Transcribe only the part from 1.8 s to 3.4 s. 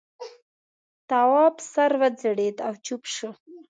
وځړېد او چوپ شو.